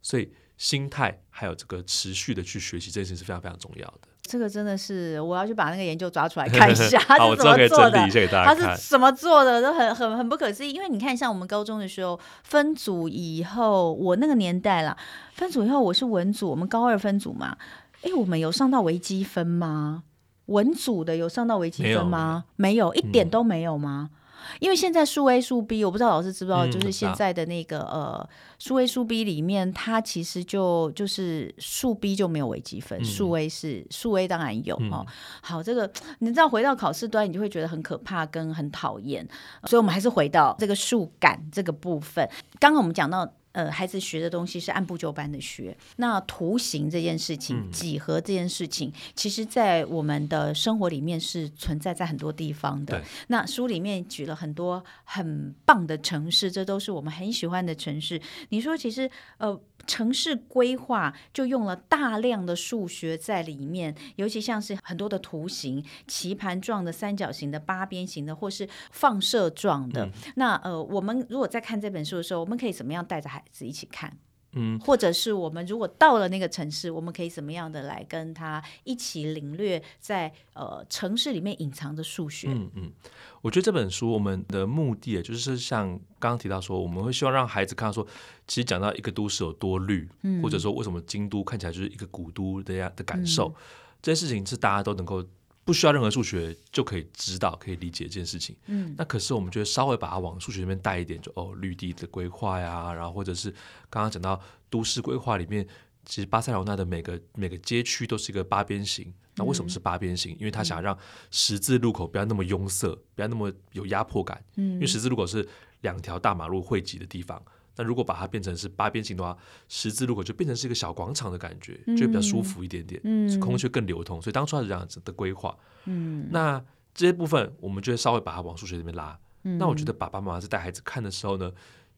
[0.01, 0.33] 所以。
[0.63, 4.03] 心态还有这个持续的去学习，这件事情是非常非常重要的。
[4.23, 7.99] 这个真的是我要去把那个研究抓出来看一下， 他是怎么做的？
[8.31, 9.61] 他是怎么做的？
[9.61, 10.71] 都很很很不可思议。
[10.71, 14.97] 因为你看，像我们高中的时候分组以后，我那个年代啦，
[15.35, 17.57] 分组以后我是文组，我们高二分组嘛。
[18.03, 20.05] 哎，我们有上到微积分吗？
[20.47, 22.45] 文组的有上到微积分吗？
[22.55, 24.11] 没有，没有，一点都没有吗？
[24.13, 24.19] 嗯
[24.61, 28.29] 因为现在数 A 数 B，我不知道老师知不知道，就是现在的那个、嗯、呃
[28.59, 35.05] 数 A 数 B 里面，它其实就就是数 B 就没有微积分，数、嗯、A 是数 A 当然有哦。
[35.05, 35.07] 嗯、
[35.41, 39.27] 好，这个你知道回到考试端，你就会觉得很可怕跟很讨厌，
[39.65, 42.29] 所以我们还是回到这个数感这个部分。
[42.59, 43.33] 刚刚我们讲到。
[43.53, 45.77] 呃，孩子学的东西是按部就班的学。
[45.97, 53.03] 那图形这件事情，几何这件事情，嗯、其实，在我们的生活里面是存在在很多地方的。
[53.29, 58.21] 那书里面举了很多很棒的城市，这都是我们很喜欢的城市。
[58.49, 59.61] 你说，其实呃。
[59.87, 70.07] 城市规划就用了大量的数学在里面，尤其像是很多的图形，棋盘状的、三角形的、八边形的，或是放射状的。
[70.07, 74.17] 嗯、那呃，我们如果在看这本书的时候，我们可以怎么样带着孩子一起看？
[74.53, 82.49] 嗯，或者是我们如果到了那个城市，我们可以怎么样的来跟他一起领略在呃城市里面隐藏的数学？
[82.51, 82.93] 嗯嗯，
[83.41, 85.89] 我觉得这本书我们的目的就是像
[86.19, 88.07] 刚刚提到说，我们会希望让孩子看到说，
[88.47, 93.55] 其实讲到一个都市有多绿，嗯，或者说为什么京都看起来就是一个古都的样的感受，嗯，
[94.03, 95.25] 这些事情是大家都能够。
[95.65, 98.57] 不需要任何数学就可以知道、可以理解这件事情。
[98.67, 103.51] 嗯，那可是我们觉得稍微把它往数学里面带一点，就哦，绿地的规划呀，然后或者是
[103.89, 105.67] 刚刚讲到都市规划里面，
[106.05, 109.13] 其实巴塞罗那的每个每个街区都是一个八边形。
[109.37, 110.37] 那为什么是八边形？
[110.39, 110.99] 因为他想让
[111.31, 114.45] 十字路口不要那么拥塞，不要那么有压迫感。
[114.57, 115.49] 嗯，因为十字路口是
[115.81, 117.43] 两条大马路汇集的地方。
[117.77, 119.37] 那如果把它变成是八边形的话，
[119.69, 124.21] 十字路口就变成是一个小广场的感觉，就会比较舒服一点点，嗯，空气更流通。
[124.21, 125.57] 所以当初它是这样子的规划。
[125.87, 126.63] 嗯，那
[126.95, 129.19] 这些部分我们就会稍微把它往数学里面拉。
[129.45, 131.51] 嗯，那我觉得爸爸妈妈在带孩子看的时候呢，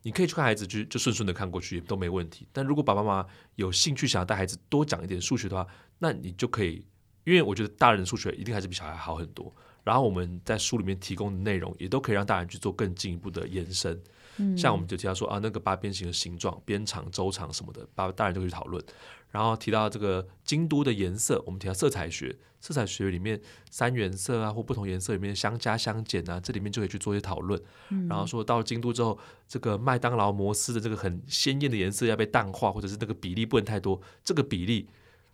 [0.03, 2.47] 你可以去看孩子就就顺顺的看过去都没问题。
[2.53, 5.67] 但如果爸爸妈妈有兴趣想要带孩子多讲一点数学的话，
[5.99, 6.87] 那你就可以，
[7.25, 9.55] 因为我觉得大人的数学一定还是比小孩好很多。
[9.83, 14.01] 然后我们在书里面提供的内容也都可以让大人去做更进一步的延伸。
[14.57, 18.83] 像我们就提到说啊，那个八边形的形状、边长、周长什么的，大大人就会去讨论。
[19.31, 27.61] 然后提到这个京都的颜色，我们提到色彩学，色彩学里面三原色啊，或不同颜色里面相加相减啊，这里面就可以去做一些讨论。
[28.09, 29.19] 然后说到京都之后，
[29.49, 34.01] 这个麦当劳摩斯的这个很鲜艳的颜色要被淡化，或者是那个比例不能太多。
[34.23, 34.89] 这个比例，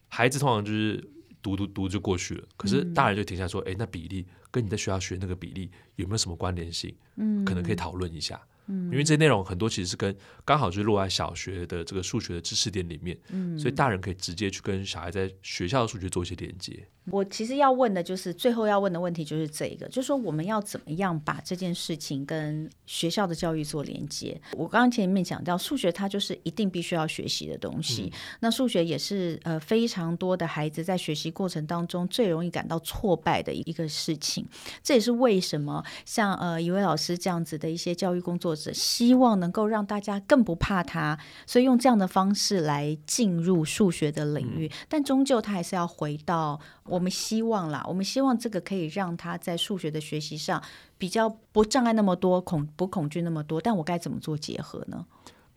[0.08, 1.06] 孩子通常就是
[1.42, 6.94] 读读读就过去了，可是大人就停下说，哎，那比例跟你在学校学那个比例有没有什么关联性？
[7.16, 8.40] 嗯，可能可以讨论一下。
[8.66, 16.86] 因为这些内容很多其实是跟刚好就是落在小学的这个数学的知识点里面，嗯，所以大人可以直接去跟小孩在学校的数学做一些连接。
[17.10, 24.40] 我其实要问的就是最后要问的问题就是这一个，就是说我们要怎么样把这件事情跟学校的教育做连接？
[24.52, 28.12] 我刚刚前面讲到数学，它就是一定必须要学习的东西。
[28.12, 34.46] 嗯、那数学也是呃非常多的孩子在学习过程当中最容易感到挫败的一个事情。
[34.82, 44.68] 这也是为什么像呃一位老师这样子的一些教育工作者，希望能够让大家更不怕它，所以用这样的方式来进入数学的领域。
[44.68, 47.00] 嗯、但终究他还是要回到我。
[47.00, 50.62] 我们希望啦，我们希望这个可以让他在数学的学习上
[50.98, 53.58] 比较不障碍那么多，恐不恐惧那么多。
[53.58, 55.06] 但我该怎么做结合呢？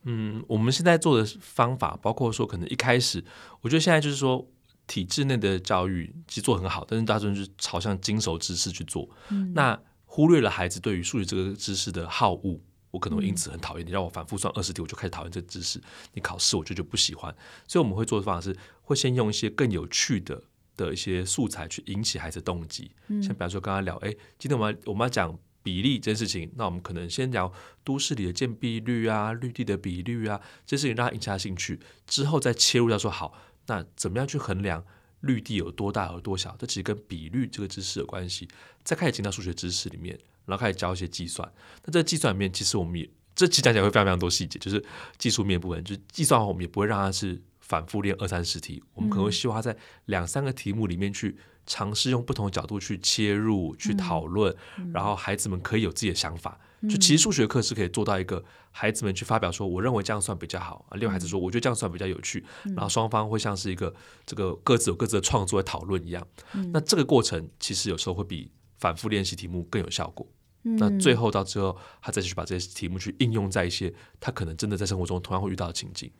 [0.03, 3.21] 嗯，我们现在做的方法，包括说，可能一开始，
[3.59, 4.47] 我觉得现在就是说，
[4.87, 12.57] 体制内的教育其实做很好，但是大众是朝向精熟知识去做，嗯、那忽略了孩子对于数学这个知识的好恶。
[12.93, 15.81] 我可能会因此很讨厌你，让我反复算二十题，我就开始讨厌这个知识。
[16.13, 17.35] 你考试，我就就不喜欢。
[17.67, 20.41] 所以我们会做的方法是，会先用一些更有趣的。
[20.75, 22.89] 的一些素材去引起孩子动机，
[23.21, 27.53] 像比方说刚刚聊，哎，今天我们要我们要讲比例这件事情，那我们可能先聊
[27.83, 34.83] 都市里的建蔽率啊、绿地的比率啊，这些事情让他引起他兴趣，之后再切入到说好，那怎么样去衡量
[35.19, 36.55] 绿地有多大有多小？
[36.57, 38.47] 这其实跟比率这个知识有关系。
[38.83, 41.51] 再开始进到数学知识里面，然后开始教一些计算。
[41.85, 44.83] 那这计算里面，其实我们也这期讲起来会非常非常多细节，就是
[45.17, 47.41] 技术面部分，就是计算我们也不会让它是。
[47.65, 49.75] 反复练二三十题，我们可能会希望他在
[50.07, 54.53] 两三个题目里面去尝试用不同的角度去切入、去讨论，
[54.93, 56.59] 然后孩子们可以有自己的想法。
[56.89, 60.97] 就其实数学课是可以做到一个孩子们去发表说，我认为这样算比较好啊。
[60.97, 62.43] 另外孩子说，我觉得这样算比较有趣。
[62.65, 63.91] 然后双方会像是一个
[64.25, 66.27] 这个各自有各自的创作来讨论一样。
[66.73, 68.51] 那这个过程其实有时候会比
[68.83, 70.27] 反复练习题目更有效果。
[70.61, 76.11] 那最后到最后，他再去把这些题目去应用在一些他可能真的在生活中同样会遇到的情境。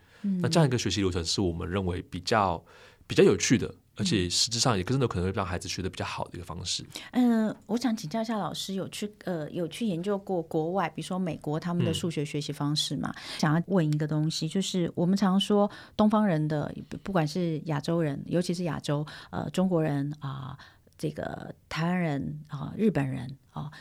[0.41, 2.63] 那这样一个学习流程是我们认为比较
[3.05, 6.85] 比较有趣的，而且实质上也真的可能会让孩子学的比较好的一个方式。
[7.11, 13.13] 嗯，我想请教一下老师，有去呃有去研究过国外，比如说美国他们的数学学习方式嘛？
[13.15, 20.57] 嗯、想要问一个东西，就是我们常说东方人的，不管是亚洲人，尤其是亚洲呃中国人啊、呃，
[20.97, 23.71] 这个台湾人啊、日本人啊、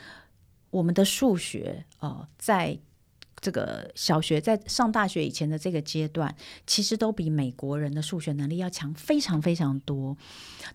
[0.69, 2.79] 我们的数学啊、在。
[3.41, 6.33] 这个小学在上大学以前的这个阶段，
[6.65, 10.15] 其实都比美国人的数学能力要强非常非常多。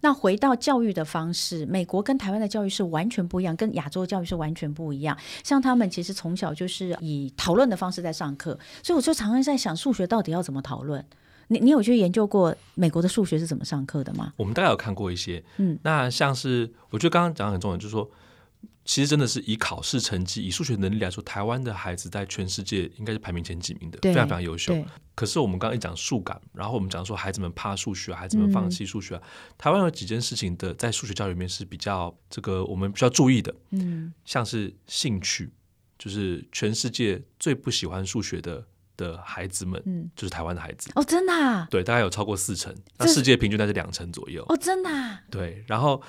[0.02, 5.16] 那回到教育的方式，美国跟台湾的教育是完全不一样，跟亚洲教育是完全不一样。
[5.42, 11.02] 像他们其实从小就是以讨论的方式在上课，所以我就常常在想，数学到底要怎么讨论？
[11.48, 14.32] 你你有去研究过美国的数学是怎么上课的吗？
[14.36, 18.10] 我们大概有看过一些，嗯，那像是我觉得刚刚讲的很重要，就是说。
[18.84, 24.74] 其实真的是以考试成绩、以数学能力来说，台湾的孩子在全世界应该是排名前几名的，非常非常优秀。
[25.14, 29.14] 可是我们刚刚一讲数感，然后我们讲说孩子们怕数学，孩子们放弃数学。
[29.16, 29.22] 嗯、
[29.58, 35.50] 台湾有几件事情的在数学教育里面是比较这个我们需要注意的，嗯，像是兴趣，
[35.98, 38.66] 就是全世界最不喜欢数学的
[38.98, 40.90] 的孩子们，嗯，就是台湾的孩子。
[40.94, 44.44] 哦，真的、啊，对，大概有超过四成，那世界平均大概是两成左右。
[44.50, 46.02] 哦，真的、啊，对，然后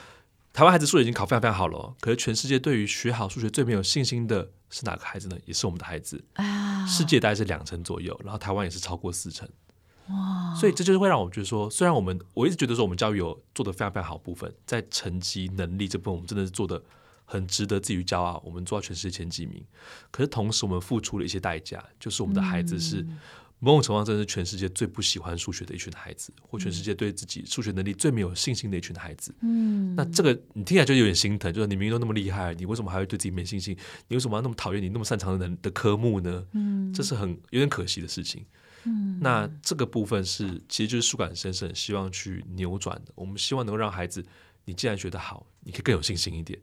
[0.52, 5.38] 台湾孩子数学已经考非常非常好了，可是全世界对于学好数学最没有信心的是哪个孩子呢？
[5.46, 6.22] 也是我们的孩子。
[6.34, 9.48] 啊，世界大概是两成左右，然后台湾也是超过四成，
[10.10, 16.82] 哇，所以这就是会让我觉得说，虽然我们我一直觉得说我们教育有做的非常非常好部分，在成绩能力这部分，我们真的是做的。
[17.32, 19.64] 很值得自己骄傲，我们做到全世界前几名。
[20.10, 23.06] 可是同时，我们付出了一些代价，就是我们的孩子是
[23.60, 29.32] 某种程度上，真是全世界最不喜欢数学的一群孩子，或全世界对自己数学能力最没有信心的一群孩子。
[29.42, 33.78] 嗯，那这个你听起来就有点心疼，就是你明明都那么厉害，你为什么还会对自己没信心？
[34.08, 36.44] 你为什么要那么讨厌你那么擅长的的科目呢？
[36.54, 38.46] 嗯，这是很有点可惜的事情。
[38.86, 43.12] 嗯，那这个部分是其实就是数感先生希望去扭转的。
[43.14, 44.26] 我们希望能够让孩子，
[44.64, 46.58] 你既然学得好，你可以更有信心一点。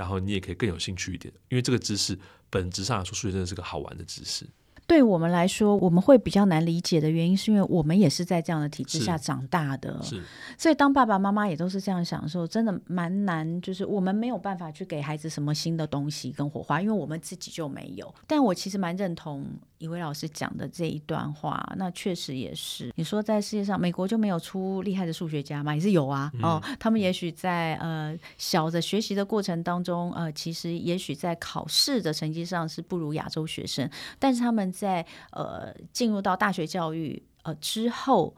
[0.00, 4.46] 然后你也可以更有兴趣一点，因为这个知识本质上来说，数学真的是个好玩的知识。
[4.86, 10.02] 对我们来说，我们会比较难理解的原因，是因为我们也是在这样的体制下长大的。
[10.02, 10.22] 是，
[10.56, 13.60] 所以当爸爸妈妈也都是这样想的时候，真的蛮难。
[13.60, 18.12] 就是我们没有办法去给孩子什么新的东西跟火花，因为我们自己就没有。
[18.26, 19.46] 但我其实蛮认同。
[19.80, 22.92] 一位老师讲的这一段话，那确实也是。
[22.96, 25.74] 你说在世界上，美国就没有出厉害的数学家吗？
[25.74, 26.30] 也是有啊。
[26.34, 33.88] 嗯、哦，他们也许在呃小的学习的过程当中，呃，其实也许在考试的成绩上是不如亚洲学生，
[34.18, 38.36] 但是他们在呃进入到大学教育呃之后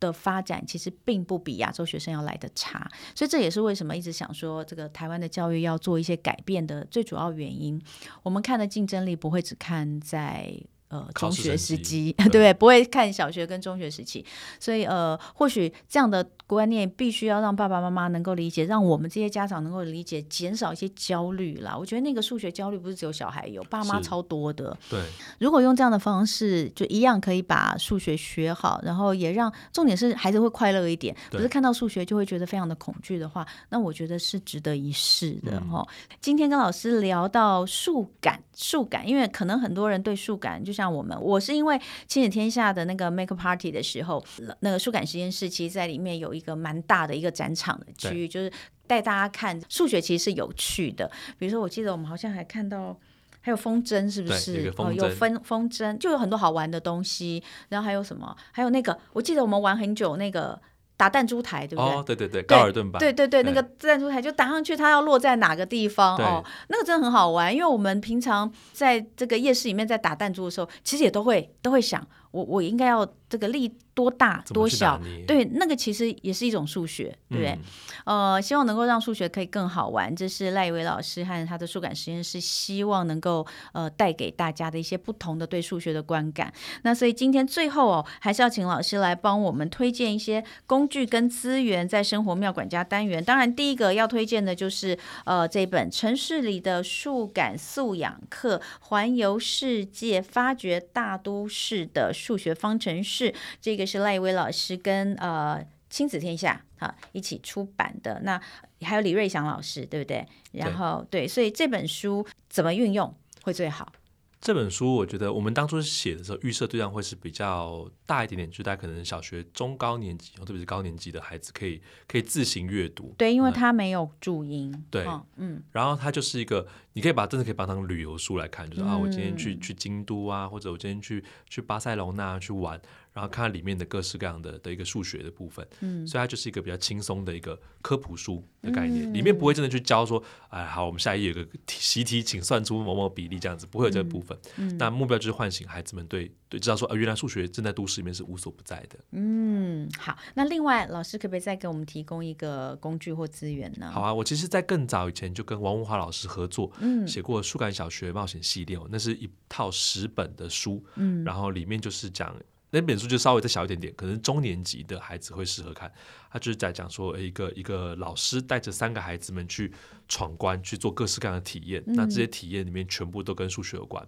[0.00, 2.90] 的发展，其实并不比亚洲学生要来的差。
[3.14, 7.80] 所以这也是为什么一直想说这个台湾的教育要做一些改变的最主要原因。
[8.24, 10.52] 我们看的竞争力不会只看在。
[10.90, 12.52] 呃，中学时期，对 不对？
[12.52, 14.26] 不会看小学跟中学时期，
[14.58, 21.76] 所以呃，或许这样的观念必须要让爸爸妈妈能够理解，让我们这些家长能够理解，减少一些焦虑啦。
[21.78, 24.76] 我觉得那个数学焦虑不是只有小孩有，爸妈超多的。
[24.90, 25.00] 对，
[25.38, 36.16] 如果用这样的方式，就一样可以把数学学好，然后也让重点是孩子会快乐一点，不是看到数学就会觉得非常的恐惧的话，那我觉得是值得一试的哈、嗯。
[36.20, 40.79] 今天跟老师聊到数感，数感，因为可能很多人对数感就是。
[40.80, 44.24] 像我们，我是因为亲子天下的那个 Make Party 的时候，
[44.60, 48.50] 那个数感实验室，其实在里面有一个蛮大的一个展场的区域，就是
[48.86, 51.10] 带大家看数学其实是有趣的。
[51.38, 52.96] 比如说，我记得我们好像还看到
[53.42, 54.72] 还有风筝，是不是？
[54.78, 57.42] 哦，有风风筝，就有很多好玩的东西。
[57.68, 58.34] 然后还有什么？
[58.52, 60.58] 还有那个，我记得我们玩很久那个。
[61.00, 61.94] 打弹珠台，对不对？
[61.94, 62.98] 哦，对对对，高尔顿吧。
[62.98, 66.44] 对对对，那个弹珠台就打上去，它要落在哪个地方哦？
[66.68, 73.74] 那个真的很好玩，因为我们平常在这个夜市里面在打弹珠的时候，其实也都会都会想，我我应该要这个力。
[74.00, 74.98] 多大多小？
[75.26, 77.58] 对，那个其实也是一种数学，对不对？
[78.06, 86.50] 嗯、呃，希望能够让数学可以更好玩，这是赖以为老师和他的数感实验室希望能够呃带给大家的一些不同的对数学的观感。
[86.80, 93.22] 那所以今天最后哦，还是要请老师来帮我们推荐一些工具跟资源，在生活妙管家单元。
[93.22, 103.34] 当然，第一个要推荐的就是呃这本《城市里的数感素养课》，环游世界，发掘大都市的数学方程式。
[103.60, 103.89] 这个。
[103.90, 108.40] 是赖以为老师跟呃亲子天下哈一起出版的，那
[108.82, 110.24] 还有李瑞祥老师，对不对？
[110.52, 113.92] 然后对，对，所以这本书怎么运用会最好？
[114.40, 123.14] 这本书我觉得我们当初写的时候，预设对象会是比较大一点点，就大概可能小学中高年级，特别是高年级的孩子，可以可以自行阅读。
[123.18, 124.72] 对，因为它没有注音。
[124.90, 126.66] 对，嗯，然后它就是一个，
[127.00, 132.78] 你可以把真的可以把它当旅游书来看，就是、嗯、啊，我今天去去京都啊，或者我今天去去巴塞隆纳去玩。
[133.12, 144.38] 然后看里面的各式各样的的一个数学的部分，嗯，所以它就是一个比较轻松的一个科普书的概念，嗯、里面不会真的去教说，哎，好，我们下一页有个习题，请算出某某比例这样子，不会有这个部分。
[144.58, 148.98] 嗯，那目标就是唤醒孩子们对对，知道说，啊，原来数学正在都市里面是无所不在的。
[149.12, 153.88] 嗯，好，那另外老师可不可以再给我们提供一个工具或资源呢？
[153.90, 162.36] 好啊，我其实，在更早以前就跟王文华老师合作，嗯，写过树感小学冒险系列，那是一套十本的书，嗯，然后里面就是讲。
[162.70, 165.92] 那本书就稍微再小一点点，可能中年级的孩子会适合看。
[166.30, 169.72] 他就是在讲说，一个一个老师带着三个孩子们去
[170.08, 171.82] 闯关，去做各式各样的体验。
[171.86, 174.06] 嗯、那这些体验里面全部都跟数学有关。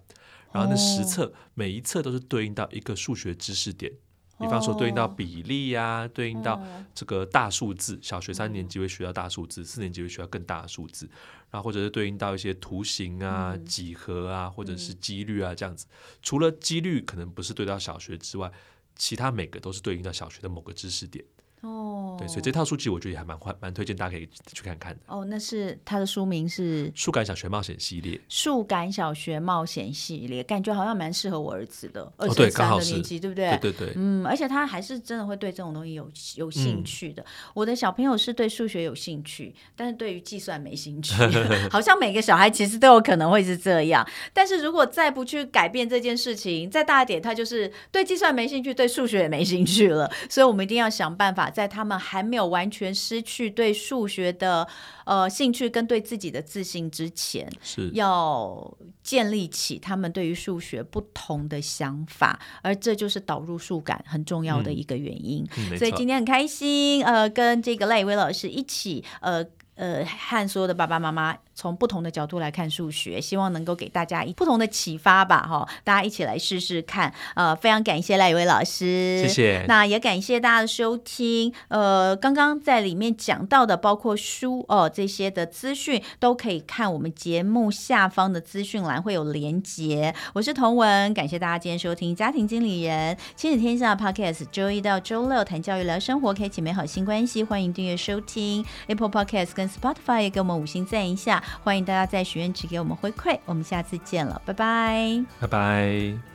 [0.51, 3.91] 然后那十册、哦，每一册都是对应到一个数学知识点。
[4.39, 6.61] 比方说，对应到比例呀、对应到
[6.93, 7.97] 这个大数字。
[8.01, 11.09] 小学三年级会学到大数字，嗯、四年级会学到更大的数字。
[11.51, 15.85] 然后或者是对应到一些图形啊、嗯、几何啊，或者是几率啊这样子。
[16.21, 18.51] 除了几率可能不是对到小学之外，
[18.95, 21.23] 其他每个都是对应到小学的某个知识点。
[21.63, 24.99] 哦，对，所以这套书籍我觉得也还蛮欢蛮推荐大家可以去看看的。
[25.07, 28.17] 哦，那是它的书名是《数感小学冒险系列》。
[28.27, 33.49] 数感小学冒险系列，感觉好像蛮适合我儿子的，二十三的年纪，对不对？
[33.61, 33.93] 对对对。
[33.95, 37.23] 嗯，而且他还是真的会对这种东西有有兴趣的。
[37.23, 41.13] 嗯、我的小朋友是对数学有兴趣，但是对于计算没兴趣。
[41.71, 44.05] 好像每个小孩其实都有可能会是这样。
[44.33, 50.11] 但是如果再不去改变这件事情，再大一点，他就是对计算没兴趣，对数学也没兴趣了。
[50.29, 54.67] 所以我们一定要想办法，在他们还没有完全失去对数学的
[55.05, 65.47] 呃兴趣跟对自己的自信之前，是要建立起他们对于数学不同的想法，而这就是导入数感很重要的一个原因。
[65.57, 69.45] 嗯、所以今天很开心，呃，跟这个赖以威老师一起，呃。
[69.75, 75.67] 呃，和所有的爸爸妈妈从不同的角度来看数学，希望能够给大家一不同的启发吧，哈！
[75.83, 77.13] 大家一起来试试看。
[77.35, 79.65] 呃，非常感谢赖以威老师，谢谢。
[79.67, 81.53] 那也感谢大家的收听。
[81.67, 90.15] 呃，刚刚在里面讲到的，包括书哦、呃、这些的资讯，都可以看我们节目下方的资讯栏会有连结。
[90.33, 97.43] 我是童文，感谢大家今天收听家庭经理人亲子天下 Podcast，周一到周六谈教育聊生活，开启美好新关系。
[97.43, 99.69] 欢迎订阅收听 Apple Podcast 跟。
[99.73, 106.32] Spotify 也给我们五星赞一下，欢迎大家在许愿池给我们回馈，我们下次见了，拜拜，拜拜。